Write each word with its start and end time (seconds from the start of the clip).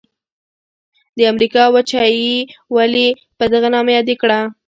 د 1.17 1.19
امریکا 1.31 1.63
وچه 1.75 2.01
یې 2.19 2.33
ولي 2.75 3.07
په 3.37 3.45
دغه 3.53 3.67
نامه 3.75 3.91
یاده 3.97 4.15
کړه؟ 4.21 4.39